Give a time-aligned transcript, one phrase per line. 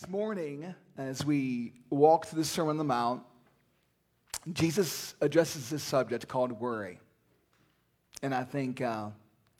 [0.00, 3.22] This morning, as we walk through the Sermon on the Mount,
[4.50, 6.98] Jesus addresses this subject called worry.
[8.22, 9.10] And I think uh,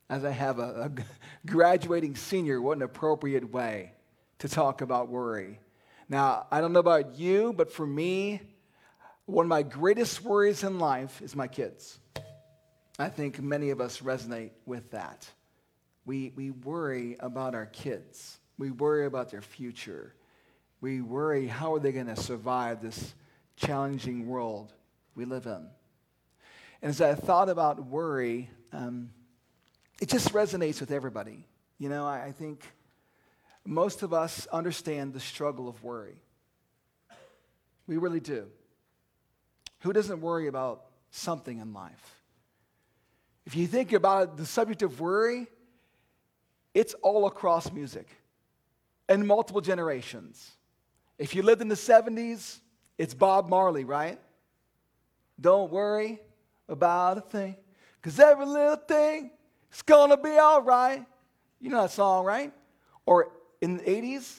[0.08, 3.92] as I have a, a graduating senior, what an appropriate way
[4.38, 5.60] to talk about worry.
[6.08, 8.40] Now, I don't know about you, but for me,
[9.26, 11.98] one of my greatest worries in life is my kids.
[12.98, 15.28] I think many of us resonate with that.
[16.06, 18.38] We, we worry about our kids.
[18.56, 20.14] We worry about their future
[20.80, 23.14] we worry how are they going to survive this
[23.56, 24.72] challenging world
[25.14, 25.66] we live in.
[26.82, 29.10] And as I thought about worry, um,
[30.00, 31.46] it just resonates with everybody.
[31.78, 32.64] You know, I, I think
[33.66, 36.16] most of us understand the struggle of worry.
[37.86, 38.46] We really do.
[39.80, 42.22] Who doesn't worry about something in life?
[43.44, 45.48] If you think about the subject of worry,
[46.72, 48.08] it's all across music
[49.08, 50.52] and multiple generations.
[51.20, 52.60] If you lived in the 70s,
[52.96, 54.18] it's Bob Marley, right?
[55.38, 56.18] Don't worry
[56.66, 57.56] about a thing,
[58.00, 59.30] because every little thing
[59.70, 61.04] is gonna be all right.
[61.60, 62.54] You know that song, right?
[63.04, 64.34] Or in the 80s,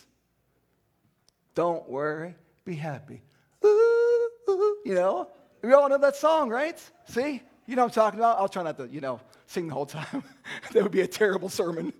[1.54, 2.34] don't worry,
[2.66, 3.22] be happy.
[3.64, 5.28] Ooh, ooh, you know,
[5.62, 6.82] we all know that song, right?
[7.06, 7.44] See?
[7.68, 8.40] You know I'm talking about?
[8.40, 10.24] I'll try not to, you know, sing the whole time.
[10.72, 11.94] that would be a terrible sermon.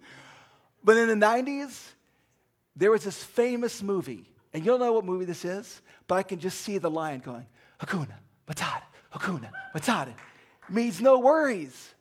[0.84, 1.80] But in the 90s,
[2.76, 6.24] there was this famous movie and you don't know what movie this is, but I
[6.24, 7.46] can just see the lion going,
[7.80, 8.16] Hakuna,
[8.48, 10.14] Matata, Hakuna, Matata.
[10.70, 11.94] Means no worries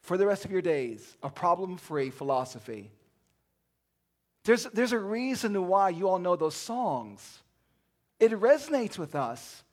[0.00, 1.16] for the rest of your days.
[1.22, 2.90] A problem free philosophy.
[4.44, 7.42] There's, there's a reason why you all know those songs.
[8.20, 9.64] It resonates with us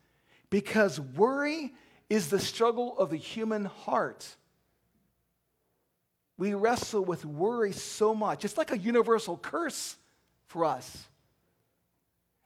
[0.50, 1.74] because worry
[2.10, 4.36] is the struggle of the human heart.
[6.38, 8.44] We wrestle with worry so much.
[8.44, 9.96] It's like a universal curse
[10.48, 11.08] for us.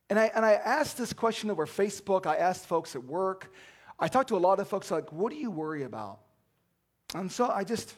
[0.10, 2.26] And I, and I asked this question over Facebook.
[2.26, 3.52] I asked folks at work.
[4.00, 6.20] I talked to a lot of folks like, what do you worry about?
[7.14, 7.94] And so I just,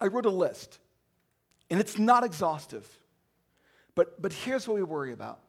[0.00, 0.78] I wrote a list.
[1.70, 2.88] And it's not exhaustive.
[3.94, 5.40] But, but here's what we worry about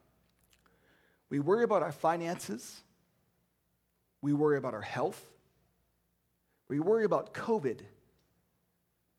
[1.30, 2.82] we worry about our finances,
[4.22, 5.24] we worry about our health,
[6.68, 7.80] we worry about COVID,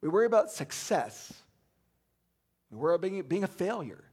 [0.02, 1.32] we worry about success,
[2.70, 4.04] we worry about being, being a failure.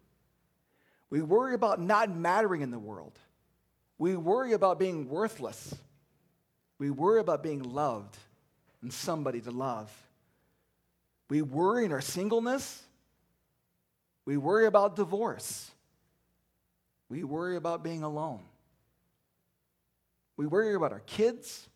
[1.10, 3.18] We worry about not mattering in the world.
[3.98, 5.74] We worry about being worthless.
[6.78, 8.18] We worry about being loved
[8.82, 9.92] and somebody to love.
[11.30, 12.82] We worry in our singleness.
[14.26, 15.72] We worry about divorce.
[17.10, 18.42] We worry about being alone.
[20.38, 21.68] We worry about our kids,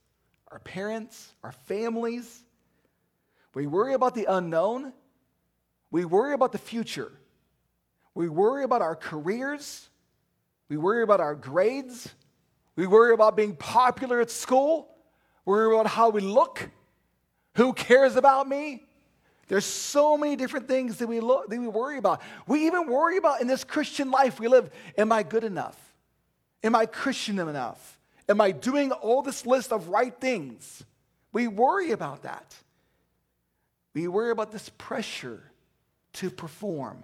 [0.50, 2.44] our parents, our families.
[3.54, 4.94] We worry about the unknown.
[5.92, 7.12] We worry about the future.
[8.16, 9.90] We worry about our careers.
[10.70, 12.14] We worry about our grades.
[12.76, 14.90] We worry about being popular at school.
[15.46, 16.70] We worry about how we look.
[17.56, 18.84] Who cares about me?
[19.48, 22.22] There's so many different things that we, look, that we worry about.
[22.48, 25.78] We even worry about in this Christian life we live am I good enough?
[26.64, 28.00] Am I Christian enough?
[28.30, 30.84] Am I doing all this list of right things?
[31.34, 32.56] We worry about that.
[33.94, 35.44] We worry about this pressure
[36.14, 37.04] to perform.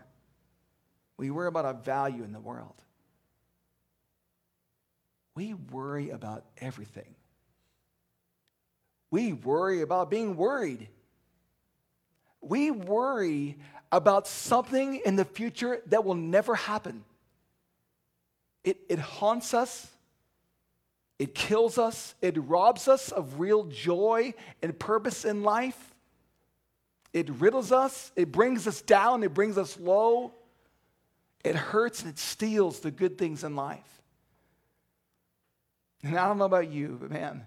[1.19, 2.81] We worry about our value in the world.
[5.35, 7.13] We worry about everything.
[9.12, 10.88] We worry about being worried.
[12.40, 13.57] We worry
[13.91, 17.03] about something in the future that will never happen.
[18.63, 19.88] It, it haunts us,
[21.18, 25.94] it kills us, it robs us of real joy and purpose in life.
[27.12, 30.31] It riddles us, it brings us down, it brings us low.
[31.44, 34.01] It hurts and it steals the good things in life.
[36.03, 37.45] And I don't know about you, but man,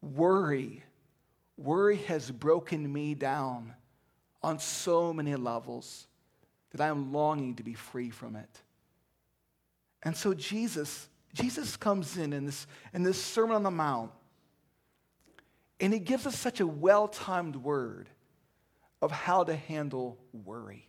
[0.00, 0.82] worry,
[1.56, 3.74] worry has broken me down
[4.42, 6.06] on so many levels
[6.70, 8.60] that I am longing to be free from it.
[10.02, 14.10] And so Jesus, Jesus comes in in this, in this Sermon on the Mount,
[15.78, 18.08] and he gives us such a well-timed word
[19.00, 20.88] of how to handle worry.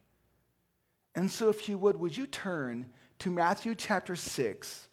[1.15, 2.87] And so, if you would, would you turn
[3.19, 4.87] to Matthew chapter 6,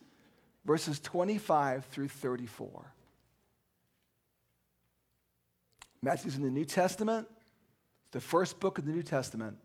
[0.65, 2.93] verses 25 through 34?
[6.03, 7.27] Matthew's in the New Testament,
[8.13, 9.57] the first book of the New Testament.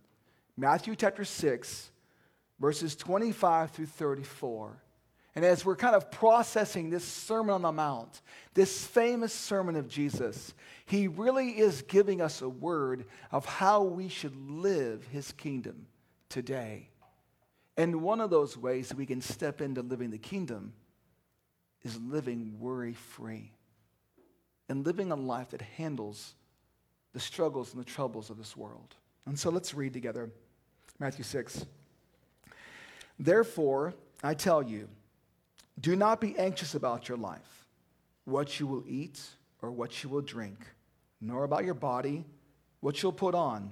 [0.57, 1.91] Matthew chapter 6,
[2.59, 4.81] verses 25 through 34.
[5.35, 8.21] And as we're kind of processing this Sermon on the Mount,
[8.53, 10.53] this famous sermon of Jesus,
[10.85, 15.87] he really is giving us a word of how we should live his kingdom
[16.29, 16.89] today.
[17.77, 20.73] And one of those ways we can step into living the kingdom
[21.83, 23.51] is living worry free
[24.69, 26.33] and living a life that handles
[27.13, 28.95] the struggles and the troubles of this world.
[29.25, 30.29] And so let's read together
[30.99, 31.65] Matthew 6.
[33.19, 33.93] Therefore,
[34.23, 34.89] I tell you,
[35.79, 37.65] do not be anxious about your life,
[38.25, 39.21] what you will eat
[39.61, 40.57] or what you will drink,
[41.21, 42.25] nor about your body,
[42.79, 43.71] what you'll put on.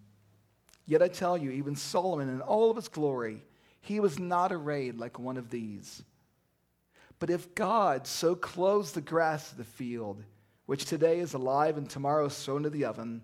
[0.91, 3.45] Yet I tell you, even Solomon in all of his glory,
[3.79, 6.03] he was not arrayed like one of these.
[7.17, 10.21] But if God so clothes the grass of the field,
[10.65, 13.21] which today is alive and tomorrow is thrown into the oven,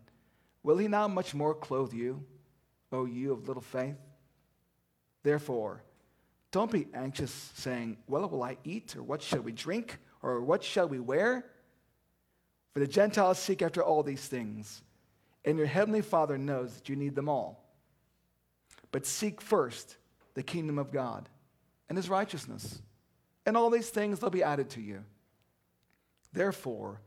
[0.64, 2.24] will he not much more clothe you,
[2.94, 3.98] O you of little faith?
[5.24, 5.84] Therefore,
[6.52, 10.64] don't be anxious, saying, What will I eat, or what shall we drink, or what
[10.64, 11.44] shall we wear?
[12.72, 14.84] For the Gentiles seek after all these things
[15.48, 17.64] and your heavenly Father knows that you need them all.
[18.92, 19.96] But seek first
[20.34, 21.30] the kingdom of God
[21.88, 22.82] and his righteousness,
[23.46, 25.06] and all these things they'll be added to you.
[26.34, 27.00] Therefore,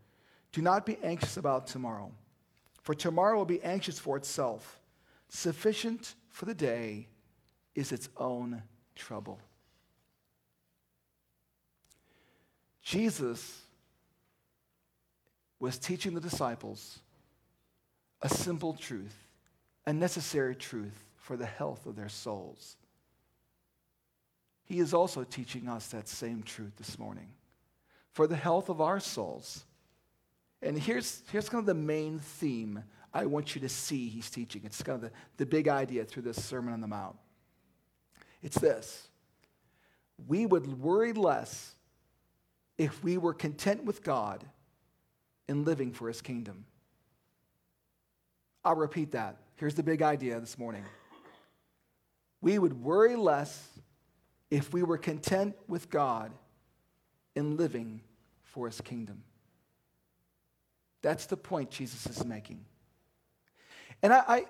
[0.52, 2.12] do not be anxious about tomorrow,
[2.81, 4.81] for tomorrow will be anxious for itself.
[5.28, 7.08] Sufficient for the day
[7.75, 8.62] is its own
[8.96, 9.38] trouble.
[12.82, 13.60] Jesus
[15.58, 17.00] was teaching the disciples
[18.22, 19.17] a simple truth,
[19.87, 22.76] a necessary truth for the health of their souls.
[24.64, 27.28] He is also teaching us that same truth this morning
[28.12, 29.64] for the health of our souls.
[30.62, 34.62] And here's, here's kind of the main theme I want you to see he's teaching.
[34.64, 37.17] It's kind of the, the big idea through this Sermon on the Mount.
[38.43, 39.08] It's this
[40.28, 41.75] we would worry less
[42.78, 44.44] if we were content with God
[45.49, 46.64] and living for his kingdom.
[48.64, 49.36] I'll repeat that.
[49.56, 50.84] Here's the big idea this morning.
[52.40, 53.68] We would worry less
[54.50, 56.32] if we were content with God
[57.34, 58.00] in living
[58.42, 59.22] for his kingdom.
[61.02, 62.64] That's the point Jesus is making.
[64.02, 64.44] And I, I,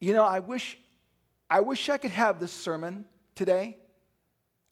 [0.00, 0.78] you know, I wish,
[1.48, 3.04] I wish I could have this sermon
[3.34, 3.78] today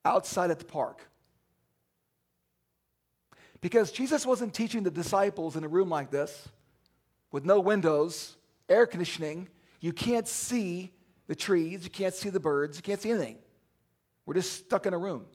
[0.05, 1.09] outside at the park.
[3.61, 6.49] Because Jesus wasn't teaching the disciples in a room like this
[7.33, 8.37] with no windows,
[8.69, 9.49] air conditioning.
[9.81, 10.93] You can't see
[11.27, 13.39] the trees, you can't see the birds, you can't see anything.
[14.25, 15.27] We're just stuck in a room.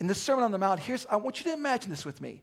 [0.00, 2.42] In the Sermon on the Mount, here's, I want you to imagine this with me.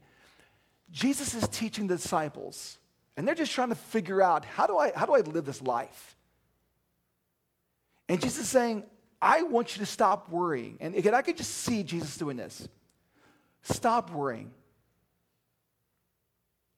[0.92, 2.78] Jesus is teaching the disciples,
[3.16, 5.62] and they're just trying to figure out how do I, how do I live this
[5.62, 6.16] life?
[8.08, 8.84] And Jesus is saying,
[9.22, 10.78] I want you to stop worrying.
[10.80, 12.68] And again, I could just see Jesus doing this.
[13.64, 14.52] Stop worrying.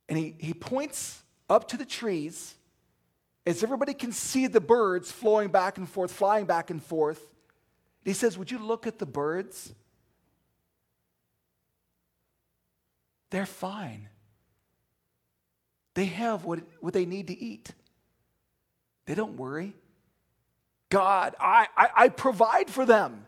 [0.10, 2.56] And he, he points up to the trees
[3.46, 7.22] as everybody can see the birds flowing back and forth, flying back and forth.
[8.04, 9.74] He says, Would you look at the birds?
[13.30, 14.10] They're fine.
[15.94, 17.72] They have what, what they need to eat.
[19.06, 19.74] They don't worry.
[20.90, 23.26] God, I, I, I provide for them.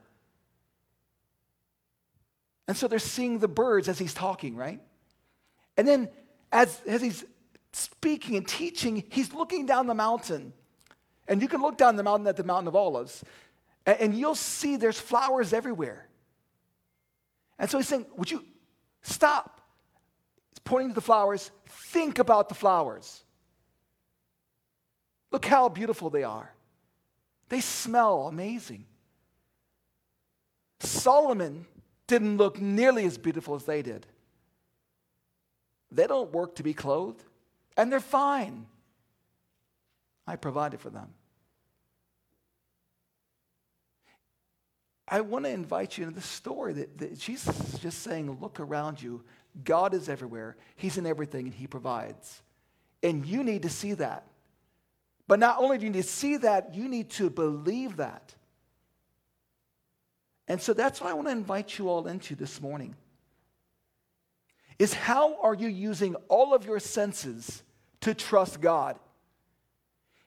[2.67, 4.79] And so they're seeing the birds as he's talking, right?
[5.75, 6.09] And then
[6.51, 7.25] as, as he's
[7.73, 10.53] speaking and teaching, he's looking down the mountain.
[11.27, 13.23] And you can look down the mountain at the Mountain of Olives,
[13.85, 16.07] and, and you'll see there's flowers everywhere.
[17.59, 18.43] And so he's saying, Would you
[19.01, 19.61] stop?
[20.51, 21.51] He's pointing to the flowers.
[21.67, 23.23] Think about the flowers.
[25.31, 26.51] Look how beautiful they are.
[27.49, 28.85] They smell amazing.
[30.79, 31.65] Solomon
[32.07, 34.07] didn't look nearly as beautiful as they did.
[35.91, 37.23] They don't work to be clothed
[37.77, 38.65] and they're fine.
[40.27, 41.07] I provided for them.
[45.07, 48.59] I want to invite you into the story that, that Jesus is just saying, look
[48.59, 49.23] around you.
[49.63, 52.43] God is everywhere, He's in everything, and He provides.
[53.01, 54.27] And you need to see that.
[55.27, 58.35] But not only do you need to see that, you need to believe that.
[60.47, 62.95] And so that's what I want to invite you all into this morning.
[64.79, 67.63] Is how are you using all of your senses
[68.01, 68.97] to trust God.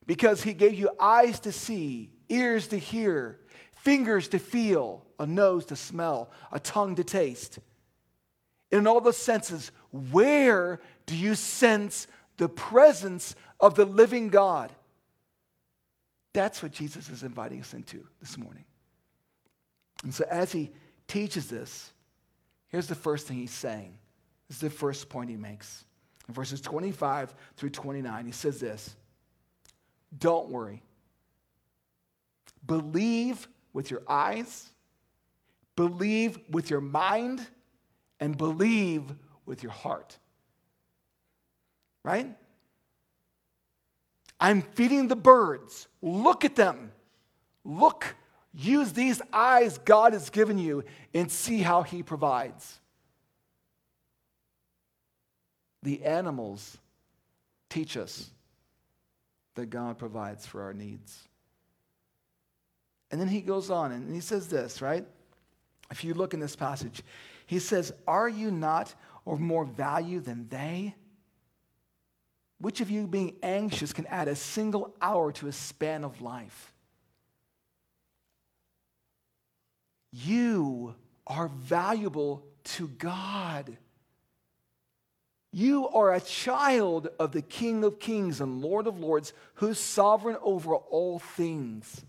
[0.06, 3.38] Because he gave you eyes to see, ears to hear,
[3.72, 7.58] fingers to feel, a nose to smell, a tongue to taste.
[8.70, 9.70] In all the senses,
[10.10, 12.06] where do you sense
[12.36, 14.72] the presence of the living God?
[16.32, 18.64] That's what Jesus is inviting us into this morning.
[20.02, 20.70] And so, as he
[21.06, 21.92] teaches this,
[22.68, 23.98] here's the first thing he's saying.
[24.52, 25.82] This is the first point he makes.
[26.28, 28.94] In verses 25 through 29, he says this
[30.18, 30.82] Don't worry.
[32.66, 34.68] Believe with your eyes,
[35.74, 37.40] believe with your mind,
[38.20, 39.04] and believe
[39.46, 40.18] with your heart.
[42.04, 42.36] Right?
[44.38, 45.88] I'm feeding the birds.
[46.02, 46.92] Look at them.
[47.64, 48.16] Look.
[48.52, 52.80] Use these eyes God has given you and see how He provides.
[55.82, 56.78] The animals
[57.68, 58.30] teach us
[59.54, 61.28] that God provides for our needs.
[63.10, 65.04] And then he goes on and he says this, right?
[65.90, 67.02] If you look in this passage,
[67.46, 68.94] he says, Are you not
[69.26, 70.94] of more value than they?
[72.58, 76.72] Which of you, being anxious, can add a single hour to a span of life?
[80.12, 80.94] You
[81.26, 83.76] are valuable to God.
[85.52, 90.38] You are a child of the King of Kings and Lord of Lords, who's sovereign
[90.42, 92.04] over all things.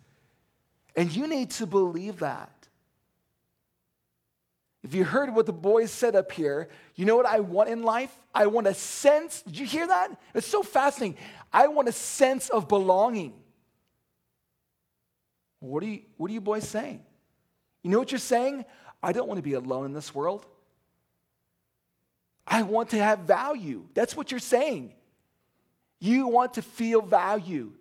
[0.96, 2.50] And you need to believe that.
[4.82, 7.84] If you heard what the boys said up here, you know what I want in
[7.84, 8.14] life?
[8.34, 9.42] I want a sense.
[9.42, 10.20] Did you hear that?
[10.34, 11.18] It's so fascinating.
[11.52, 13.34] I want a sense of belonging.
[15.60, 17.02] What are you, what are you boys saying?
[17.82, 18.66] You know what you're saying?
[19.02, 20.46] I don't want to be alone in this world.
[22.46, 23.86] I want to have value.
[23.94, 24.94] That's what you're saying.
[26.00, 27.72] You want to feel value.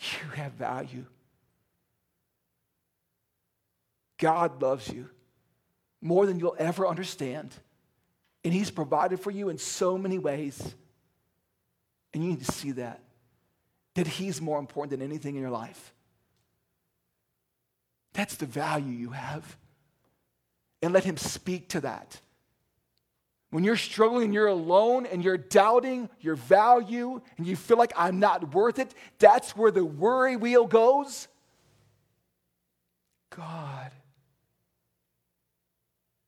[0.00, 1.06] You have value.
[4.18, 5.08] God loves you
[6.00, 7.54] more than you'll ever understand.
[8.44, 10.74] And He's provided for you in so many ways.
[12.12, 13.00] And you need to see that.
[13.94, 15.92] That He's more important than anything in your life.
[18.12, 19.56] That's the value you have.
[20.82, 22.20] And let Him speak to that.
[23.50, 28.20] When you're struggling, you're alone, and you're doubting your value, and you feel like I'm
[28.20, 31.28] not worth it, that's where the worry wheel goes.
[33.30, 33.90] God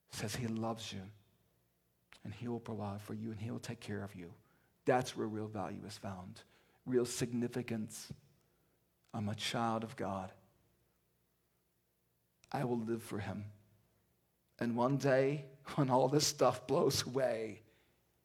[0.09, 1.01] says He loves you,
[2.23, 4.33] and He will provide for you, and He will take care of you.
[4.85, 6.41] That's where real value is found,
[6.87, 8.11] real significance.
[9.13, 10.31] I'm a child of God.
[12.51, 13.45] I will live for Him.
[14.61, 17.63] And one day, when all this stuff blows away,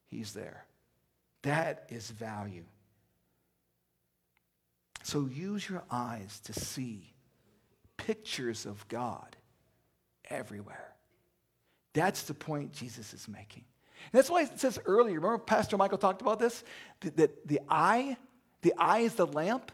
[0.06, 0.64] He's there.
[1.42, 2.64] That is value.
[5.02, 7.12] So use your eyes to see
[7.96, 9.36] pictures of God
[10.28, 10.92] everywhere.
[11.92, 13.64] That's the point Jesus is making.
[14.12, 16.62] And that's why it says earlier, remember Pastor Michael talked about this?
[17.00, 18.16] That, that the eye,
[18.62, 19.72] the eye is the lamp.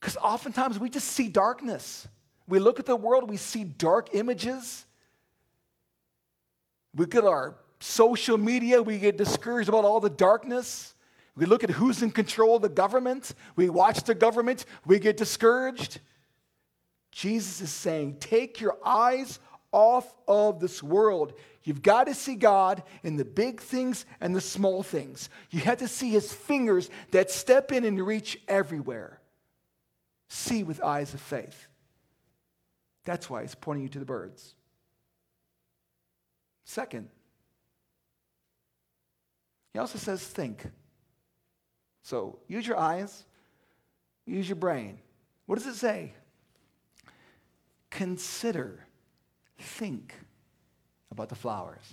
[0.00, 2.06] Because oftentimes we just see darkness.
[2.48, 4.86] We look at the world, we see dark images.
[6.94, 10.94] We at our social media, we get discouraged about all the darkness.
[11.36, 15.16] We look at who's in control of the government, we watch the government, we get
[15.16, 16.00] discouraged.
[17.12, 19.38] Jesus is saying, take your eyes
[19.72, 21.34] off of this world.
[21.62, 25.28] You've got to see God in the big things and the small things.
[25.50, 29.20] You have to see his fingers that step in and reach everywhere.
[30.28, 31.68] See with eyes of faith.
[33.06, 34.54] That's why he's pointing you to the birds.
[36.64, 37.08] Second,
[39.72, 40.66] he also says think.
[42.02, 43.24] So use your eyes,
[44.26, 44.98] use your brain.
[45.46, 46.12] What does it say?
[47.90, 48.84] Consider,
[49.58, 50.12] think
[51.12, 51.84] about the flowers.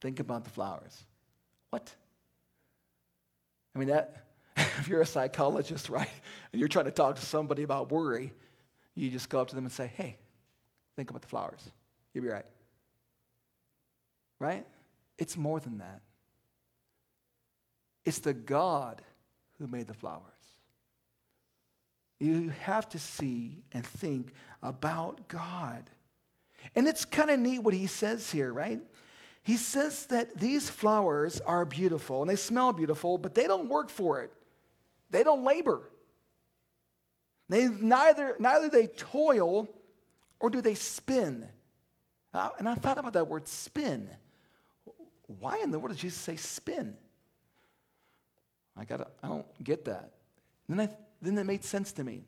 [0.00, 1.04] Think about the flowers.
[1.68, 1.94] What?
[3.74, 4.24] I mean, that,
[4.56, 6.08] if you're a psychologist, right,
[6.52, 8.32] and you're trying to talk to somebody about worry,
[8.94, 10.16] you just go up to them and say, hey,
[10.96, 11.70] think about the flowers.
[12.12, 12.46] You'll be right.
[14.38, 14.66] Right?
[15.18, 16.00] It's more than that.
[18.04, 19.02] It's the God
[19.58, 20.22] who made the flowers.
[22.18, 24.32] You have to see and think
[24.62, 25.88] about God.
[26.74, 28.80] And it's kind of neat what he says here, right?
[29.42, 33.88] He says that these flowers are beautiful and they smell beautiful, but they don't work
[33.88, 34.32] for it.
[35.10, 35.89] They don't labor.
[37.50, 39.68] They neither, neither they toil
[40.38, 41.48] or do they spin.
[42.32, 44.08] Uh, and I thought about that word spin.
[45.26, 46.96] Why in the world did Jesus say spin?
[48.76, 50.12] I, gotta, I don't get that.
[50.68, 50.88] Then, I,
[51.20, 52.22] then it made sense to me.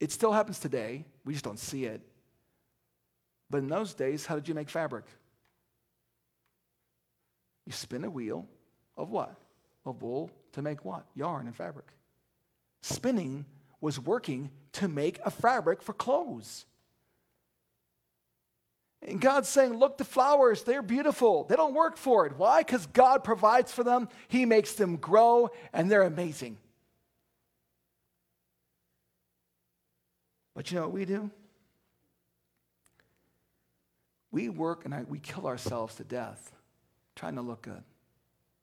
[0.00, 1.04] It still happens today.
[1.26, 2.00] We just don't see it.
[3.50, 5.04] But in those days, how did you make fabric?
[7.66, 8.46] You spin a wheel
[8.96, 9.34] of what?
[9.84, 11.04] Of wool to make what?
[11.14, 11.86] Yarn and fabric.
[12.80, 13.44] Spinning
[13.80, 16.66] was working to make a fabric for clothes.
[19.02, 21.44] And God's saying, Look, the flowers, they're beautiful.
[21.44, 22.36] They don't work for it.
[22.36, 22.60] Why?
[22.60, 26.58] Because God provides for them, He makes them grow, and they're amazing.
[30.54, 31.30] But you know what we do?
[34.32, 36.52] We work and I, we kill ourselves to death
[37.16, 37.82] trying to look good,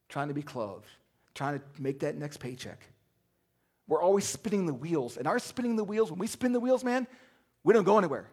[0.08, 0.88] trying to be clothed,
[1.34, 2.86] trying to make that next paycheck.
[3.88, 5.18] We're always spinning the wheels.
[5.18, 7.08] And our spinning the wheels, when we spin the wheels, man,
[7.64, 8.30] we don't go anywhere.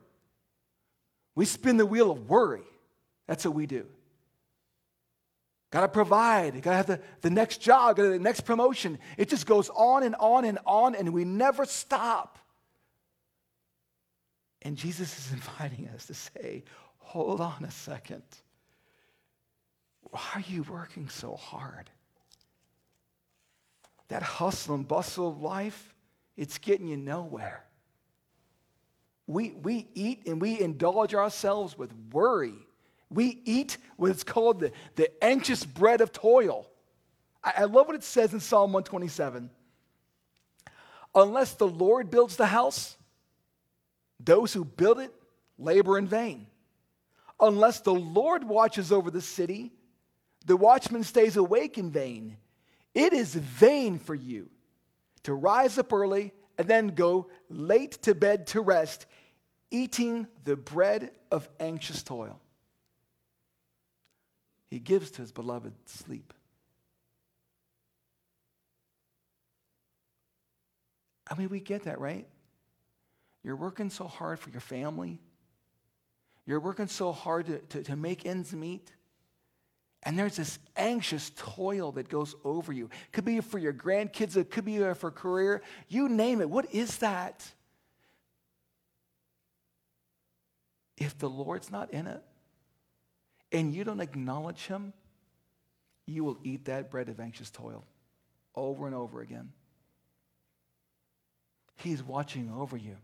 [1.34, 2.62] We spin the wheel of worry.
[3.26, 3.86] That's what we do.
[5.70, 6.60] Got to provide.
[6.62, 8.98] Got to have the, the next job, got the next promotion.
[9.16, 12.38] It just goes on and on and on, and we never stop.
[14.62, 16.64] And Jesus is inviting us to say,
[16.98, 18.22] hold on a second.
[20.02, 21.88] Why are you working so hard?
[24.10, 25.94] That hustle and bustle of life,
[26.36, 27.64] it's getting you nowhere.
[29.26, 32.54] We, we eat and we indulge ourselves with worry.
[33.08, 36.68] We eat what's called the, the anxious bread of toil.
[37.42, 39.50] I, I love what it says in Psalm 127.
[41.14, 42.96] Unless the Lord builds the house,
[44.18, 45.14] those who build it
[45.58, 46.46] labor in vain.
[47.38, 49.72] Unless the Lord watches over the city,
[50.46, 52.36] the watchman stays awake in vain.
[52.94, 54.48] It is vain for you
[55.22, 59.06] to rise up early and then go late to bed to rest,
[59.70, 62.40] eating the bread of anxious toil.
[64.68, 66.32] He gives to his beloved sleep.
[71.28, 72.26] I mean, we get that, right?
[73.42, 75.20] You're working so hard for your family.
[76.44, 78.92] You're working so hard to, to, to make ends meet.
[80.02, 82.86] And there's this anxious toil that goes over you.
[82.86, 85.62] It Could be for your grandkids, it could be for career.
[85.88, 86.48] You name it.
[86.48, 87.46] What is that?
[90.96, 92.22] If the Lord's not in it
[93.52, 94.92] and you don't acknowledge Him,
[96.06, 97.84] you will eat that bread of anxious toil
[98.54, 99.52] over and over again.
[101.76, 102.96] He's watching over you.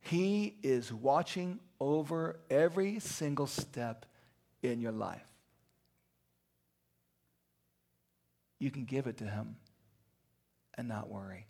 [0.00, 4.06] He is watching over every single step
[4.62, 5.26] in your life.
[8.58, 9.56] You can give it to Him
[10.76, 11.46] and not worry.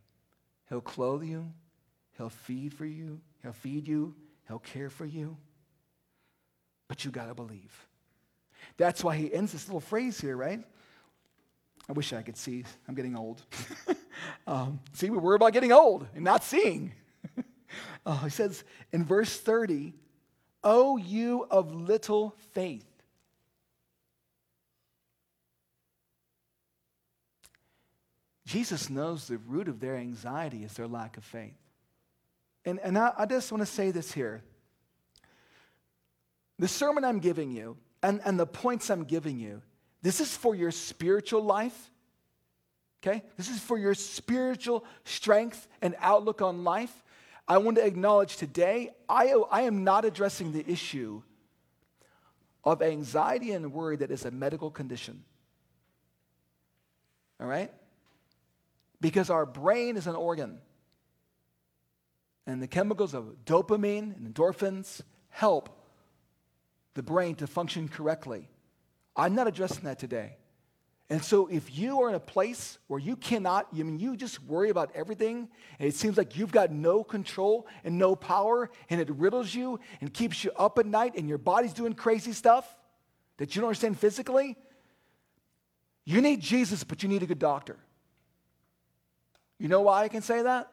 [0.68, 1.52] He'll clothe you,
[2.16, 4.14] He'll feed for you, He'll feed you,
[4.48, 5.36] He'll care for you.
[6.88, 7.86] But you got to believe.
[8.76, 10.62] That's why he ends this little phrase here, right?
[11.88, 12.64] I wish I could see.
[12.86, 13.42] I'm getting old.
[14.46, 16.92] um, see, we worry about getting old and not seeing.
[18.06, 19.94] uh, he says in verse 30,
[20.62, 22.86] O you of little faith.
[28.52, 31.56] Jesus knows the root of their anxiety is their lack of faith.
[32.66, 34.42] And, and I, I just want to say this here.
[36.58, 39.62] The sermon I'm giving you and, and the points I'm giving you,
[40.02, 41.90] this is for your spiritual life.
[43.02, 43.22] Okay?
[43.38, 47.02] This is for your spiritual strength and outlook on life.
[47.48, 51.22] I want to acknowledge today, I, I am not addressing the issue
[52.64, 55.24] of anxiety and worry that is a medical condition.
[57.40, 57.72] All right?
[59.02, 60.60] Because our brain is an organ.
[62.46, 65.68] And the chemicals of dopamine and endorphins help
[66.94, 68.48] the brain to function correctly.
[69.16, 70.36] I'm not addressing that today.
[71.10, 74.42] And so if you are in a place where you cannot, I mean, you just
[74.44, 79.00] worry about everything, and it seems like you've got no control and no power, and
[79.00, 82.76] it riddles you and keeps you up at night, and your body's doing crazy stuff
[83.38, 84.56] that you don't understand physically,
[86.04, 87.76] you need Jesus, but you need a good doctor.
[89.62, 90.72] You know why I can say that?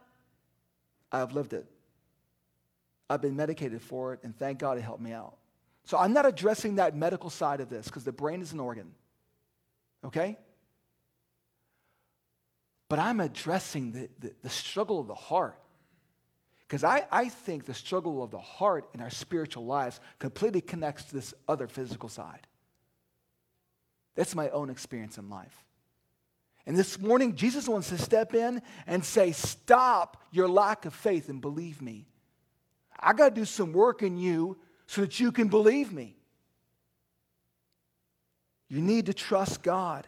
[1.12, 1.68] I've lived it.
[3.08, 5.38] I've been medicated for it, and thank God it helped me out.
[5.86, 8.92] So I'm not addressing that medical side of this because the brain is an organ.
[10.04, 10.40] Okay?
[12.88, 15.60] But I'm addressing the, the, the struggle of the heart.
[16.68, 21.04] Because I, I think the struggle of the heart in our spiritual lives completely connects
[21.04, 22.48] to this other physical side.
[24.16, 25.64] That's my own experience in life.
[26.70, 31.28] And this morning, Jesus wants to step in and say, Stop your lack of faith
[31.28, 32.06] and believe me.
[33.00, 34.56] I got to do some work in you
[34.86, 36.16] so that you can believe me.
[38.68, 40.06] You need to trust God.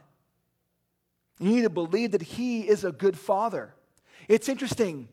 [1.39, 3.73] You need to believe that He is a good Father.
[4.27, 5.07] It's interesting.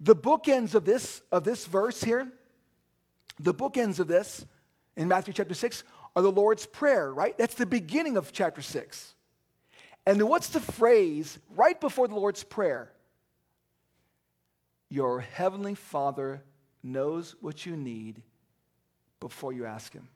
[0.00, 2.30] The bookends of this, of this verse here,
[3.38, 4.44] the bookends of this
[4.96, 5.82] in Matthew chapter 6
[6.14, 7.38] are the Lord's Prayer, right?
[7.38, 9.14] That's the beginning of chapter 6.
[10.10, 12.90] And then what's the phrase right before the Lord's Prayer?
[14.88, 16.42] Your heavenly Father
[16.82, 18.20] knows what you need
[19.20, 20.08] before you ask Him.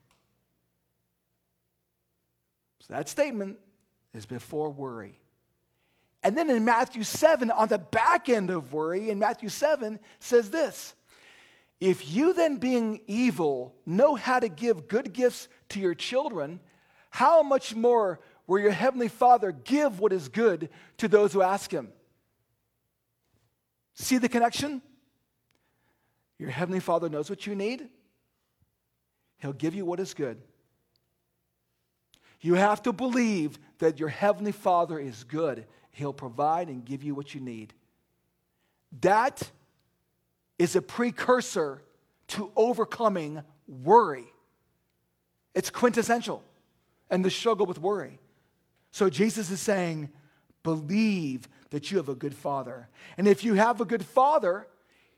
[2.80, 3.58] So that statement
[4.12, 5.16] is before worry.
[6.24, 10.50] And then in Matthew 7, on the back end of worry, in Matthew 7, says
[10.50, 10.96] this
[11.78, 16.58] If you then, being evil, know how to give good gifts to your children,
[17.10, 21.70] how much more will your heavenly Father give what is good to those who ask
[21.70, 21.92] him?
[23.94, 24.82] See the connection?
[26.38, 27.88] Your heavenly Father knows what you need,
[29.38, 30.38] He'll give you what is good.
[32.40, 35.66] You have to believe that your heavenly Father is good.
[35.90, 37.72] He'll provide and give you what you need.
[39.00, 39.50] That
[40.58, 41.82] is a precursor
[42.28, 44.26] to overcoming worry.
[45.54, 46.42] It's quintessential
[47.10, 48.18] and the struggle with worry.
[48.94, 50.08] So Jesus is saying,
[50.62, 52.88] believe that you have a good father.
[53.18, 54.68] And if you have a good father,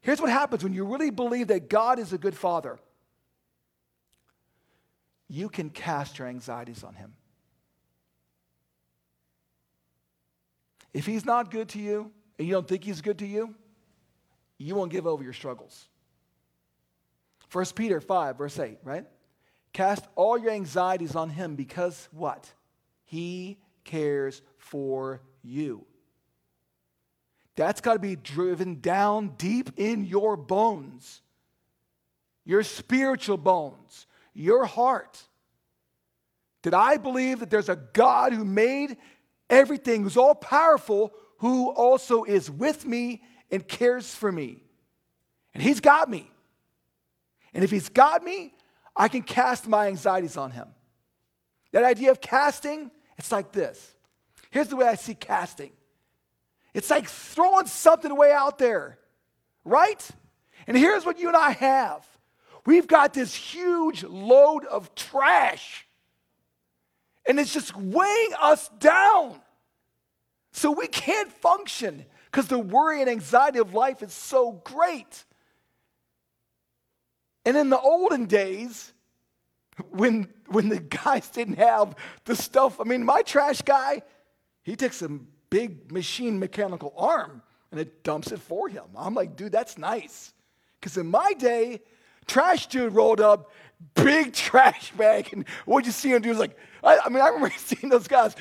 [0.01, 2.79] here's what happens when you really believe that God is a good father
[5.29, 7.13] you can cast your anxieties on him.
[10.95, 13.55] If he's not good to you and you don't think he's good to you,
[14.57, 15.89] you won't give over your struggles.
[17.53, 19.05] 1 Peter 5, verse 8, right?
[19.75, 22.51] Cast all your anxieties on him because what?
[23.05, 25.87] He cares for you.
[27.57, 31.23] That's got to be driven down deep in your bones,
[32.45, 35.23] your spiritual bones, your heart.
[36.63, 38.99] Did I believe that there's a God who made
[39.49, 44.63] everything, who's all powerful, who also is with me and cares for me?
[45.55, 46.31] And He's got me.
[47.55, 48.53] And if He's got me,
[48.95, 50.69] I can cast my anxieties on Him.
[51.73, 53.95] That idea of casting, it's like this.
[54.51, 55.73] Here's the way I see casting
[56.75, 58.99] it's like throwing something way out there,
[59.65, 60.09] right?
[60.67, 62.07] And here's what you and I have
[62.67, 65.87] We've got this huge load of trash,
[67.25, 69.41] and it's just weighing us down.
[70.53, 75.25] So we can't function because the worry and anxiety of life is so great.
[77.45, 78.93] And in the olden days,
[79.91, 84.03] when, when the guys didn't have the stuff, I mean, my trash guy,
[84.63, 85.09] he takes a
[85.51, 88.85] big machine mechanical arm and it dumps it for him.
[88.97, 90.33] I'm like, dude, that's nice.
[90.81, 91.83] Because in my day,
[92.27, 93.51] trash dude rolled up,
[93.95, 97.29] big trash bag, and what you see him do is like, I, I mean, I
[97.29, 98.35] remember seeing those guys.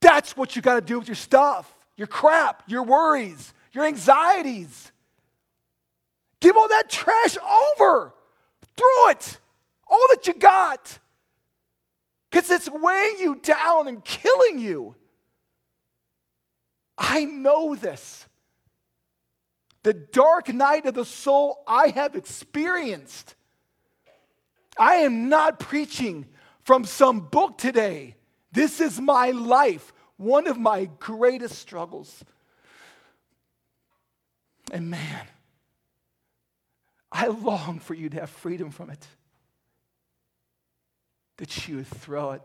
[0.00, 4.91] That's what you got to do with your stuff, your crap, your worries, your anxieties.
[6.42, 8.12] Give all that trash over.
[8.76, 9.38] Throw it.
[9.86, 10.98] All that you got.
[12.28, 14.96] Because it's weighing you down and killing you.
[16.98, 18.26] I know this.
[19.84, 23.36] The dark night of the soul I have experienced.
[24.76, 26.26] I am not preaching
[26.64, 28.16] from some book today.
[28.50, 32.24] This is my life, one of my greatest struggles.
[34.72, 35.26] And man,
[37.12, 39.06] I long for you to have freedom from it.
[41.36, 42.42] That you would throw it.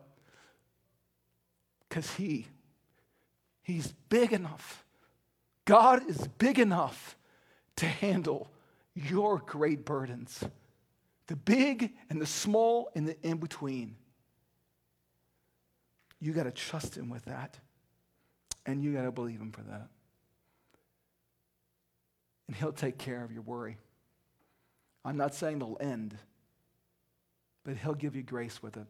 [1.87, 2.47] Because He,
[3.63, 4.83] He's big enough.
[5.65, 7.17] God is big enough
[7.77, 8.51] to handle
[8.93, 10.43] your great burdens
[11.27, 13.95] the big and the small and the in between.
[16.19, 17.59] You got to trust Him with that.
[18.65, 19.87] And you got to believe Him for that.
[22.47, 23.77] And He'll take care of your worry.
[25.07, 26.17] I'm not saying it'll end,
[27.63, 28.85] but He'll give you grace with it.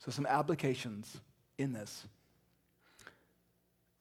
[0.00, 1.20] So, some applications
[1.56, 2.04] in this.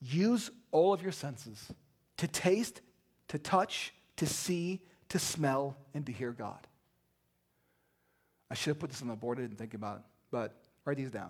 [0.01, 1.71] Use all of your senses
[2.17, 2.81] to taste,
[3.27, 6.65] to touch, to see, to smell, and to hear God.
[8.49, 10.97] I should have put this on the board, I didn't think about it, but write
[10.97, 11.29] these down.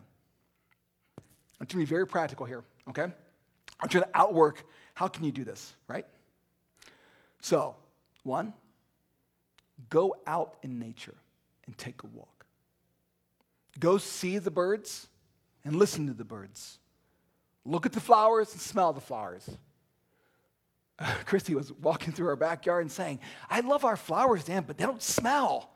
[1.60, 3.08] I'm trying to be very practical here, okay?
[3.82, 6.06] I'm trying to outwork how can you do this, right?
[7.42, 7.76] So,
[8.24, 8.54] one,
[9.90, 11.16] go out in nature
[11.66, 12.46] and take a walk.
[13.80, 15.08] Go see the birds
[15.64, 16.80] and listen to the birds.
[17.66, 19.50] Look at the flowers and smell the flowers.
[21.26, 24.86] Christy was walking through our backyard and saying, I love our flowers, Dan, but they
[24.86, 25.72] don't smell.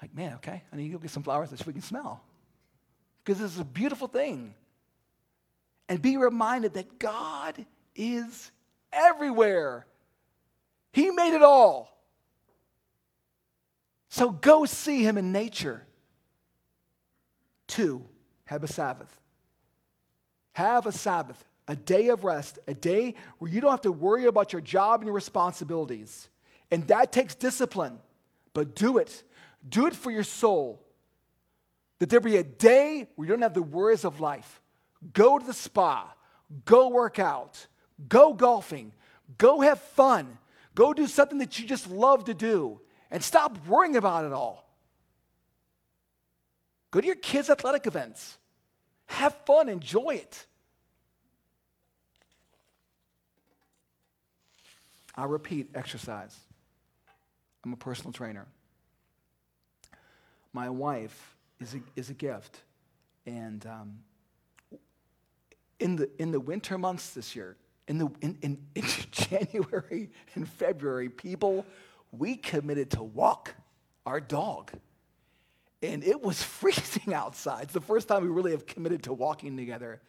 [0.00, 2.22] Like, man, okay, I need to go get some flowers that we can smell.
[3.24, 4.54] Because this is a beautiful thing.
[5.88, 8.50] And be reminded that God is
[8.92, 9.86] everywhere.
[10.92, 11.95] He made it all.
[14.08, 15.86] So go see him in nature.
[17.66, 18.04] Two,
[18.44, 19.20] have a Sabbath.
[20.52, 24.26] Have a Sabbath, a day of rest, a day where you don't have to worry
[24.26, 26.28] about your job and your responsibilities.
[26.70, 27.98] And that takes discipline,
[28.54, 29.22] but do it.
[29.68, 30.82] Do it for your soul.
[31.98, 34.60] That there be a day where you don't have the worries of life.
[35.12, 36.12] Go to the spa,
[36.64, 37.66] go work out,
[38.08, 38.92] go golfing,
[39.38, 40.38] go have fun,
[40.74, 44.66] go do something that you just love to do, and stop worrying about it all.
[46.90, 48.38] Go to your kids' athletic events.
[49.06, 50.46] Have fun, enjoy it.
[55.14, 56.36] I repeat exercise.
[57.64, 58.46] I'm a personal trainer.
[60.52, 62.62] My wife is a, is a gift.
[63.24, 63.98] And um,
[65.80, 67.56] in, the, in the winter months this year,
[67.88, 71.64] in, the, in, in, in January and February, people,
[72.12, 73.54] we committed to walk
[74.04, 74.72] our dog.
[75.82, 77.64] And it was freezing outside.
[77.64, 80.00] It's the first time we really have committed to walking together.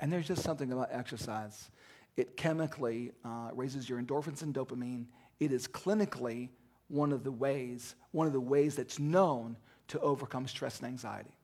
[0.00, 1.70] And there's just something about exercise.
[2.16, 5.06] It chemically uh, raises your endorphins and dopamine.
[5.40, 6.50] It is clinically
[6.88, 9.56] one of the ways, one of the ways that's known
[9.88, 11.34] to overcome stress and anxiety.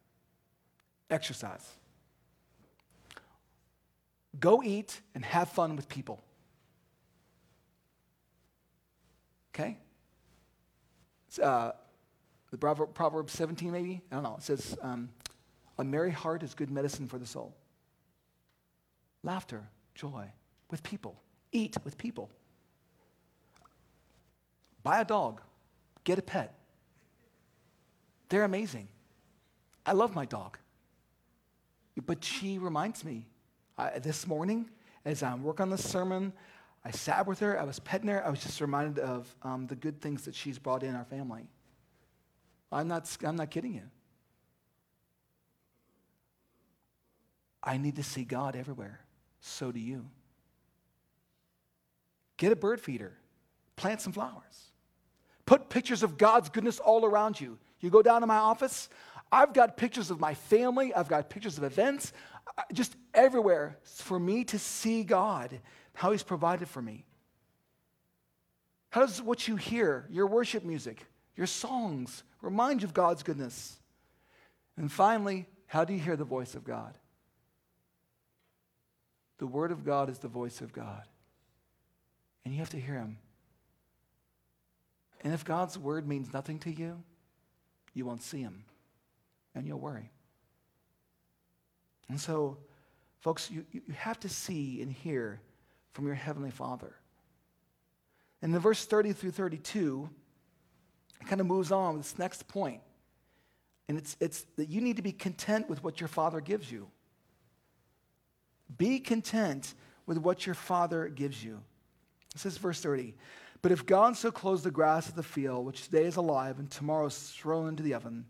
[1.10, 1.66] Exercise.
[4.38, 6.22] Go eat and have fun with people.
[9.58, 9.76] Okay?
[11.42, 11.72] Uh,
[12.50, 14.00] the Proverb, Proverbs 17, maybe?
[14.10, 14.36] I don't know.
[14.38, 15.10] It says, um,
[15.78, 17.54] A merry heart is good medicine for the soul.
[19.22, 20.30] Laughter, joy
[20.70, 21.20] with people.
[21.50, 22.30] Eat with people.
[24.82, 25.40] Buy a dog.
[26.04, 26.54] Get a pet.
[28.28, 28.88] They're amazing.
[29.84, 30.58] I love my dog.
[32.06, 33.26] But she reminds me
[33.76, 34.70] I, this morning,
[35.04, 36.32] as I'm working on the sermon,
[36.84, 39.76] I sat with her, I was petting her, I was just reminded of um, the
[39.76, 41.48] good things that she's brought in our family.
[42.70, 43.82] I'm not, I'm not kidding you.
[47.62, 49.00] I need to see God everywhere.
[49.40, 50.06] So do you.
[52.36, 53.12] Get a bird feeder,
[53.76, 54.70] plant some flowers,
[55.44, 57.58] put pictures of God's goodness all around you.
[57.80, 58.88] You go down to my office,
[59.30, 62.12] I've got pictures of my family, I've got pictures of events,
[62.56, 65.60] uh, just everywhere for me to see God,
[65.98, 67.04] how He's provided for me.
[68.90, 73.76] How does what you hear, your worship music, your songs, remind you of God's goodness?
[74.76, 76.96] And finally, how do you hear the voice of God?
[79.38, 81.02] The Word of God is the voice of God.
[82.44, 83.18] And you have to hear Him.
[85.22, 87.02] And if God's Word means nothing to you,
[87.92, 88.62] you won't see Him
[89.52, 90.12] and you'll worry.
[92.08, 92.58] And so,
[93.18, 95.40] folks, you, you have to see and hear
[95.92, 96.94] from your Heavenly Father.
[98.42, 100.08] And in verse 30 through 32,
[101.20, 102.80] it kind of moves on with this next point.
[103.88, 106.88] And it's, it's that you need to be content with what your Father gives you.
[108.76, 109.74] Be content
[110.06, 111.60] with what your Father gives you.
[112.34, 113.14] This is verse 30.
[113.62, 116.70] But if God so clothes the grass of the field, which today is alive and
[116.70, 118.26] tomorrow is thrown into the oven,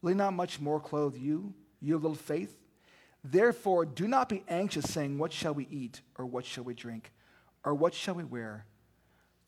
[0.00, 2.56] will he not much more clothe you, you little faith?
[3.30, 7.12] Therefore, do not be anxious, saying, What shall we eat, or what shall we drink,
[7.64, 8.66] or what shall we wear?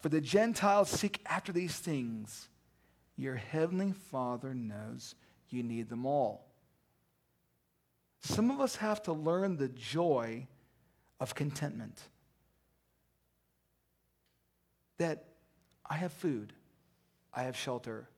[0.00, 2.48] For the Gentiles seek after these things.
[3.16, 5.14] Your heavenly Father knows
[5.48, 6.46] you need them all.
[8.20, 10.46] Some of us have to learn the joy
[11.20, 12.00] of contentment.
[14.98, 15.24] That
[15.88, 16.52] I have food,
[17.32, 18.08] I have shelter,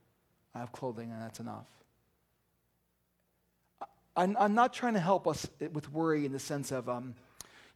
[0.54, 1.68] I have clothing, and that's enough.
[4.20, 7.14] I'm, I'm not trying to help us with worry in the sense of um,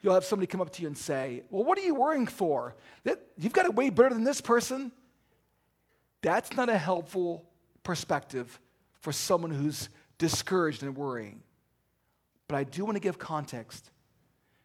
[0.03, 2.75] you'll have somebody come up to you and say, Well, what are you worrying for?
[3.05, 4.93] That, you've got it way better than this person.
[6.21, 7.47] That's not a helpful
[7.83, 8.61] perspective
[9.01, 11.43] for someone who's discouraged and worrying.
[12.47, 13.91] But I do want to give context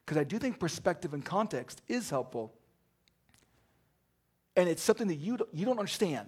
[0.06, 2.54] because I do think perspective and context is helpful.
[4.58, 6.28] And it's something that you you don't understand.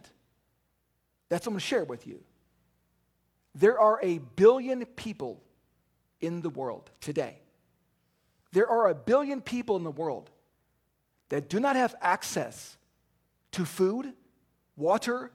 [1.27, 2.23] That's what I'm going to share with you.
[3.53, 5.41] There are a billion people
[6.19, 7.37] in the world today.
[8.53, 10.29] There are a billion people in the world
[11.29, 12.77] that do not have access
[13.51, 14.13] to food,
[14.75, 15.31] water,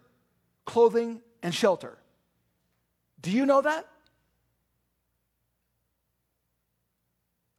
[0.65, 1.99] clothing, and shelter.
[3.21, 3.87] Do you know that?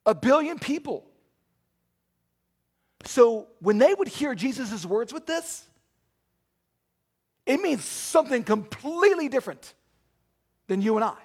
[0.06, 1.06] A billion people.
[3.06, 5.66] So when they would hear Jesus' words with this,
[7.46, 9.74] it means something completely different
[10.68, 11.16] than you and I.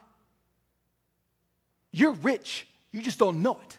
[1.90, 3.78] You're rich, you just don't know it.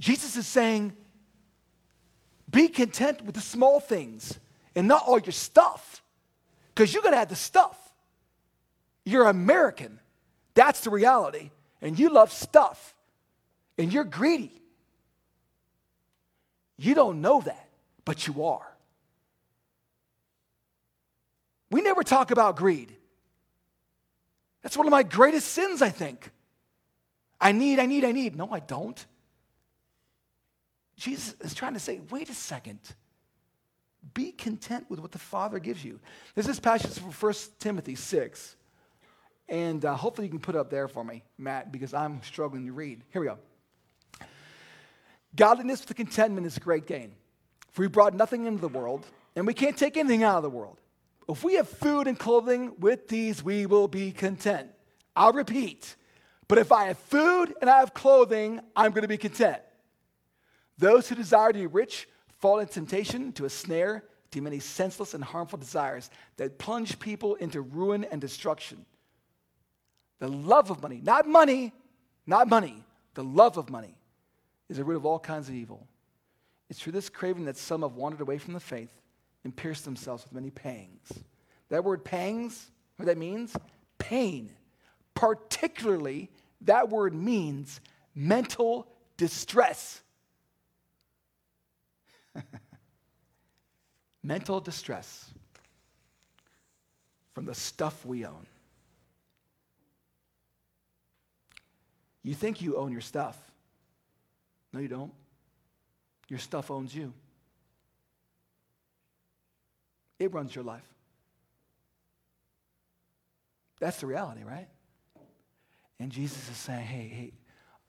[0.00, 0.96] Jesus is saying,
[2.50, 4.38] be content with the small things
[4.74, 6.02] and not all your stuff,
[6.74, 7.78] because you're gonna have the stuff.
[9.04, 10.00] You're American.
[10.54, 11.50] That's the reality.
[11.80, 12.94] And you love stuff,
[13.76, 14.62] and you're greedy.
[16.76, 17.68] You don't know that,
[18.04, 18.71] but you are.
[21.72, 22.94] We never talk about greed.
[24.62, 26.30] That's one of my greatest sins, I think.
[27.40, 28.36] I need, I need, I need.
[28.36, 29.04] No, I don't.
[30.96, 32.78] Jesus is trying to say, wait a second.
[34.12, 35.98] Be content with what the Father gives you.
[36.34, 38.56] There's this passage from 1 Timothy 6.
[39.48, 42.66] And uh, hopefully you can put it up there for me, Matt, because I'm struggling
[42.66, 43.02] to read.
[43.12, 43.38] Here we go.
[45.34, 47.12] Godliness with contentment is great gain.
[47.70, 50.50] For we brought nothing into the world, and we can't take anything out of the
[50.50, 50.76] world.
[51.28, 54.70] If we have food and clothing, with these we will be content.
[55.14, 55.96] I'll repeat.
[56.48, 59.58] But if I have food and I have clothing, I'm going to be content.
[60.78, 62.08] Those who desire to be rich
[62.40, 67.36] fall into temptation, to a snare, to many senseless and harmful desires that plunge people
[67.36, 68.84] into ruin and destruction.
[70.18, 71.72] The love of money, not money,
[72.26, 73.96] not money, the love of money
[74.68, 75.86] is the root of all kinds of evil.
[76.70, 79.01] It's through this craving that some have wandered away from the faith
[79.44, 81.12] and pierced themselves with many pangs.
[81.68, 83.56] That word pangs, what that means?
[83.98, 84.50] Pain.
[85.14, 86.30] Particularly,
[86.62, 87.80] that word means
[88.14, 90.00] mental distress.
[94.22, 95.30] mental distress
[97.34, 98.46] from the stuff we own.
[102.22, 103.36] You think you own your stuff.
[104.72, 105.12] No, you don't.
[106.28, 107.12] Your stuff owns you,
[110.24, 110.86] it runs your life.
[113.80, 114.68] That's the reality, right?
[115.98, 117.32] And Jesus is saying, hey, hey,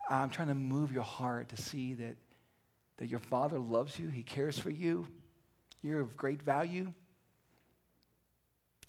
[0.10, 2.16] I'm trying to move your heart to see that,
[2.98, 5.08] that your Father loves you, He cares for you,
[5.82, 6.94] you're of great value.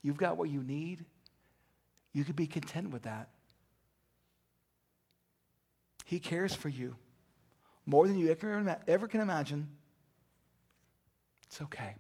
[0.03, 1.05] You've got what you need.
[2.13, 3.31] You can be content with that.
[6.05, 6.95] He cares for you
[7.87, 9.69] more than you ever can imagine.
[11.47, 11.97] It's okay.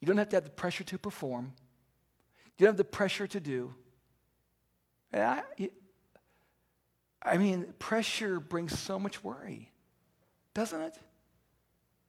[0.00, 1.52] You don't have to have the pressure to perform.
[2.58, 3.74] You don't have the pressure to do.
[5.12, 5.42] I,
[7.22, 9.70] I mean, pressure brings so much worry,
[10.54, 10.98] doesn't it?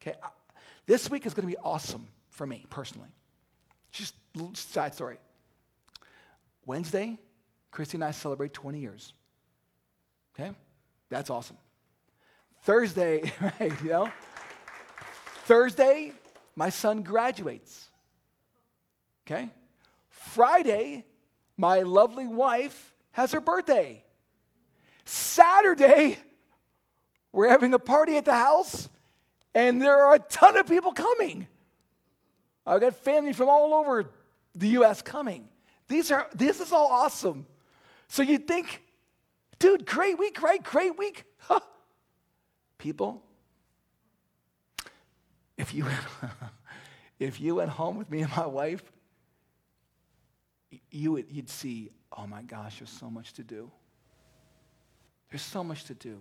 [0.01, 0.17] Okay,
[0.85, 3.09] this week is going to be awesome for me personally.
[3.91, 5.17] Just a little side story.
[6.65, 7.17] Wednesday,
[7.71, 9.13] Christy and I celebrate 20 years.
[10.33, 10.51] Okay?
[11.09, 11.57] That's awesome.
[12.63, 14.09] Thursday, right, you know?
[15.45, 16.13] Thursday,
[16.55, 17.89] my son graduates.
[19.25, 19.49] Okay?
[20.09, 21.05] Friday,
[21.57, 24.03] my lovely wife has her birthday.
[25.05, 26.17] Saturday,
[27.31, 28.89] we're having a party at the house,
[29.53, 31.47] and there are a ton of people coming.
[32.65, 34.11] I've got family from all over
[34.55, 35.01] the U.S.
[35.01, 35.47] coming.
[35.87, 37.45] These are, this is all awesome.
[38.07, 38.81] So you think
[39.61, 40.61] Dude, great week, right?
[40.63, 41.23] Great week.
[41.37, 41.59] Huh.
[42.79, 43.23] People,
[45.61, 45.85] if you,
[47.19, 48.83] if you went home with me and my wife,
[50.89, 53.71] you would, you'd see, oh my gosh, there's so much to do.
[55.29, 56.19] There's so much to do.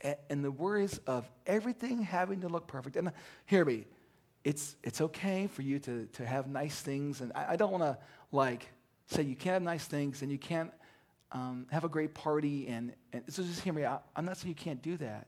[0.00, 2.96] And, and the worries of everything having to look perfect.
[2.96, 3.12] And
[3.46, 3.84] hear me,
[4.42, 7.20] it's, it's okay for you to, to have nice things.
[7.20, 7.98] And I, I don't want to
[8.32, 8.68] like
[9.06, 10.72] say you can't have nice things and you can't
[11.32, 12.68] um, have a great party.
[12.68, 14.04] And, and so just hear me out.
[14.16, 15.26] I'm not saying you can't do that.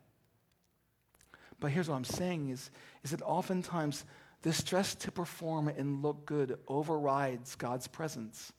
[1.61, 2.71] But here's what I'm saying is,
[3.03, 4.05] is that oftentimes
[4.43, 8.53] the stress to perform and look good overrides God's presence.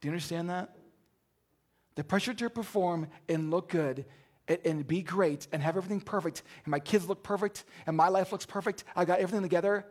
[0.00, 0.76] Do you understand that?
[1.94, 4.04] The pressure to perform and look good
[4.46, 8.08] and, and, be great and have everything perfect, and my kids look perfect, and my
[8.08, 9.86] life looks perfect, I got everything together.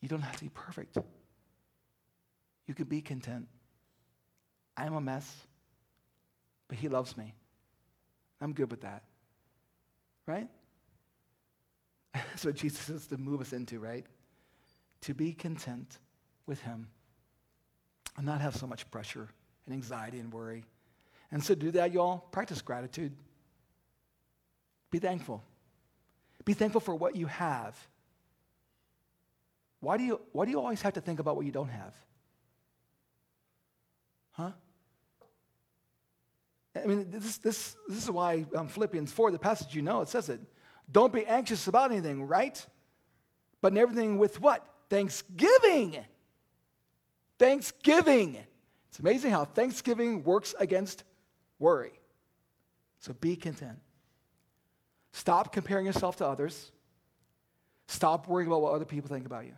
[0.00, 0.96] You don't have to be perfect.
[2.66, 3.48] You can be content.
[4.76, 5.30] I'm a mess,
[6.68, 7.34] but He loves me.
[8.40, 9.02] I'm good with that.
[10.26, 10.48] Right?
[12.14, 14.06] That's what Jesus is to move us into, right?
[15.02, 15.98] To be content
[16.46, 16.88] with Him
[18.16, 19.28] and not have so much pressure
[19.66, 20.64] and anxiety and worry.
[21.32, 22.18] And so, do that, y'all.
[22.32, 23.12] Practice gratitude.
[24.90, 25.42] Be thankful.
[26.44, 27.78] Be thankful for what you have.
[29.80, 31.94] Why do you, why do you always have to think about what you don't have?
[34.32, 34.50] Huh?
[36.76, 40.08] I mean, this, this, this is why um, Philippians 4, the passage you know, it
[40.08, 40.40] says it.
[40.90, 42.64] Don't be anxious about anything, right?
[43.60, 44.66] But in everything with what?
[44.88, 45.98] Thanksgiving.
[47.38, 48.38] Thanksgiving.
[48.88, 51.04] It's amazing how Thanksgiving works against
[51.58, 51.92] worry.
[53.00, 53.78] So be content.
[55.12, 56.70] Stop comparing yourself to others.
[57.88, 59.54] Stop worrying about what other people think about you.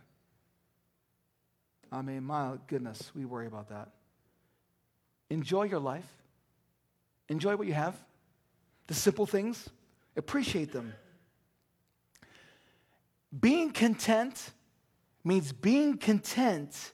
[1.91, 3.89] I mean, my goodness, we worry about that.
[5.29, 6.07] Enjoy your life.
[7.29, 7.95] Enjoy what you have.
[8.87, 9.69] The simple things,
[10.15, 10.93] appreciate them.
[13.39, 14.51] Being content
[15.23, 16.91] means being content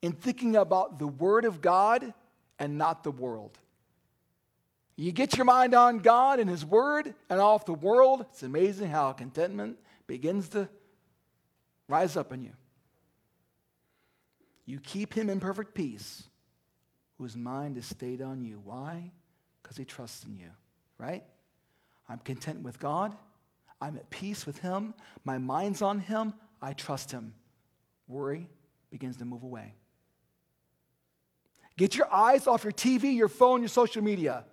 [0.00, 2.14] in thinking about the Word of God
[2.58, 3.58] and not the world.
[4.96, 8.90] You get your mind on God and His Word and off the world, it's amazing
[8.90, 10.68] how contentment begins to
[11.88, 12.52] rise up in you.
[14.66, 16.22] You keep Him in perfect peace,
[17.18, 18.60] whose mind is stayed on you.
[18.64, 19.10] Why?
[19.64, 20.50] Because He trusts in you,
[20.98, 21.24] right?
[22.08, 23.16] I'm content with God.
[23.80, 24.94] I'm at peace with Him.
[25.24, 26.34] My mind's on Him.
[26.62, 27.34] I trust Him.
[28.06, 28.48] Worry
[28.90, 29.74] begins to move away.
[31.76, 34.44] Get your eyes off your TV, your phone, your social media.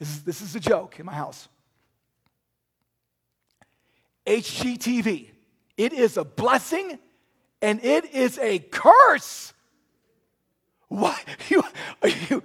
[0.00, 1.48] This is, this is a joke in my house.
[4.26, 5.28] HGTV.
[5.76, 6.98] It is a blessing
[7.62, 9.52] and it is a curse.
[10.88, 11.22] What?
[11.48, 11.62] You,
[12.28, 12.42] you,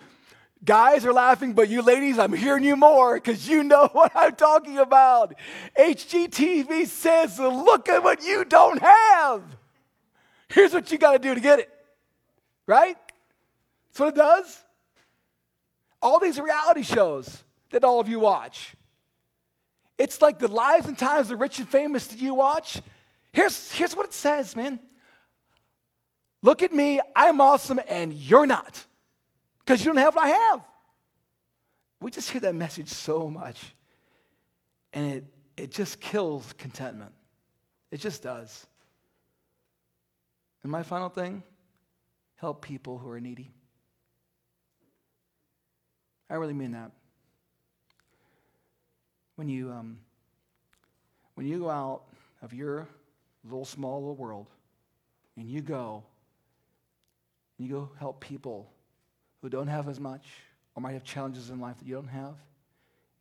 [0.63, 4.35] guys are laughing, but you ladies, I'm hearing you more because you know what I'm
[4.35, 5.35] talking about.
[5.77, 9.43] HGTV says, look at what you don't have.
[10.49, 11.69] Here's what you got to do to get it.
[12.67, 12.97] Right?
[13.89, 14.63] That's what it does.
[16.01, 18.75] All these reality shows that all of you watch.
[19.97, 22.81] It's like the lives and times of the rich and famous that you watch.
[23.33, 24.79] Here's, here's what it says, man.
[26.41, 28.83] Look at me, I'm awesome, and you're not.
[29.71, 30.61] Because you don't have what I have.
[32.01, 33.73] We just hear that message so much.
[34.91, 37.13] And it, it just kills contentment.
[37.89, 38.67] It just does.
[40.61, 41.41] And my final thing
[42.35, 43.49] help people who are needy.
[46.29, 46.91] I really mean that.
[49.37, 49.99] When you, um,
[51.35, 52.01] when you go out
[52.41, 52.89] of your
[53.45, 54.47] little small little world
[55.37, 56.03] and you go
[57.57, 58.69] and you go help people
[59.41, 60.25] who don't have as much
[60.75, 62.35] or might have challenges in life that you don't have,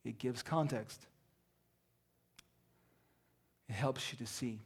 [0.03, 1.05] it gives context.
[3.69, 4.59] It helps you to see,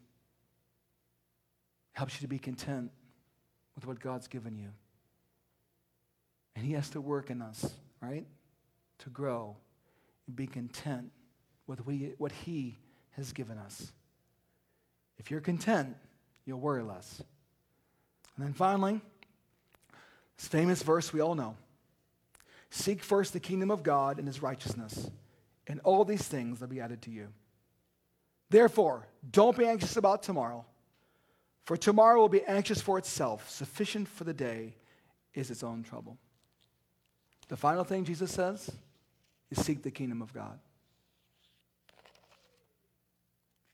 [1.93, 2.91] it helps you to be content
[3.75, 4.69] with what God's given you.
[6.55, 7.69] And He has to work in us
[8.01, 8.25] right?
[8.99, 9.55] To grow
[10.27, 11.11] and be content
[11.67, 11.79] with
[12.17, 12.77] what He
[13.11, 13.91] has given us.
[15.17, 15.95] If you're content,
[16.45, 17.21] you'll worry less.
[18.35, 19.01] And then finally,
[20.37, 21.55] this famous verse we all know
[22.75, 25.09] Seek first the kingdom of God and His righteousness,
[25.65, 27.29] and all these things will be added to you.
[28.49, 30.65] Therefore, don't be anxious about tomorrow,
[31.63, 33.49] for tomorrow will be anxious for itself.
[33.49, 34.75] Sufficient for the day
[35.33, 36.17] is its own trouble.
[37.47, 38.69] The final thing Jesus says
[39.49, 40.59] is seek the kingdom of God.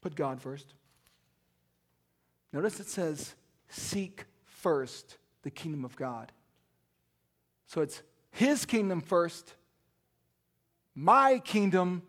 [0.02, 0.74] Put God first.
[2.54, 3.34] Notice it says,
[3.70, 6.32] seek first the kingdom of God.
[7.72, 9.54] So it's his kingdom first,
[10.94, 12.02] my kingdom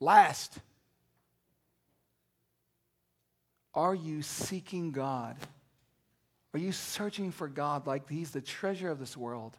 [0.00, 0.56] last.
[3.74, 5.36] Are you seeking God?
[6.54, 9.54] Are you searching for God like he's the treasure of this world?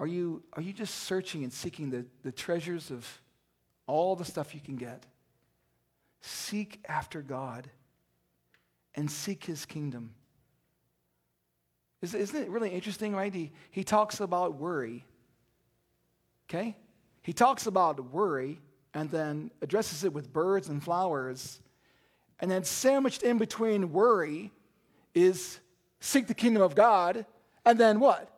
[0.00, 3.06] Are you, are you just searching and seeking the, the treasures of
[3.86, 5.04] all the stuff you can get?
[6.22, 7.68] Seek after God
[8.94, 10.14] and seek his kingdom.
[12.02, 13.32] Isn't it really interesting, right?
[13.32, 15.04] He, he talks about worry.
[16.50, 16.76] Okay?
[17.22, 18.60] He talks about worry
[18.92, 21.60] and then addresses it with birds and flowers.
[22.40, 24.50] And then sandwiched in between worry
[25.14, 25.60] is
[26.00, 27.24] seek the kingdom of God.
[27.64, 28.28] And then what?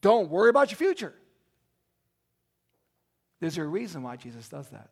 [0.00, 1.14] Don't worry about your future.
[3.38, 4.88] There's a reason why Jesus does that.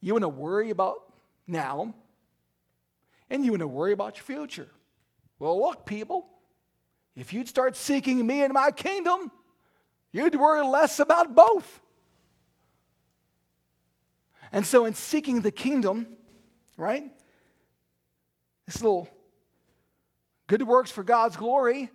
[0.00, 1.12] You want to worry about
[1.46, 1.94] now,
[3.28, 4.68] and you want to worry about your future.
[5.38, 6.28] Well, look, people,
[7.16, 9.30] if you'd start seeking me and my kingdom,
[10.12, 11.80] you'd worry less about both.
[14.50, 16.06] And so, in seeking the kingdom,
[16.76, 17.04] right,
[18.66, 19.08] this little
[20.46, 21.90] good works for God's glory,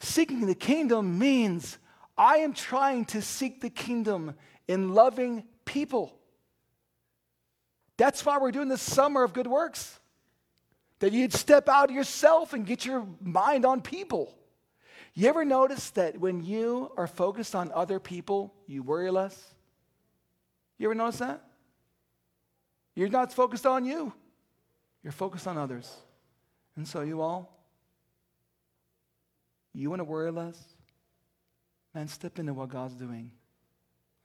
[0.00, 1.78] Seeking the kingdom means
[2.16, 4.34] I am trying to seek the kingdom
[4.66, 6.14] in loving people.
[7.96, 9.97] That's why we're doing this summer of good works.
[11.00, 14.34] That you'd step out of yourself and get your mind on people.
[15.14, 19.54] You ever notice that when you are focused on other people, you worry less?
[20.78, 21.44] You ever notice that?
[22.94, 24.12] You're not focused on you,
[25.02, 25.92] you're focused on others.
[26.76, 27.58] And so, you all,
[29.74, 30.56] you want to worry less?
[31.94, 33.32] Man, step into what God's doing.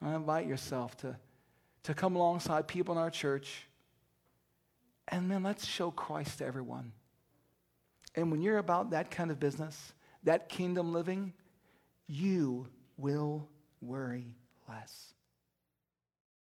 [0.01, 1.15] I invite yourself to,
[1.83, 3.67] to come alongside people in our church.
[5.07, 6.91] And then let's show Christ to everyone.
[8.15, 9.93] And when you're about that kind of business,
[10.23, 11.33] that kingdom living,
[12.07, 13.47] you will
[13.81, 14.35] worry
[14.69, 15.12] less.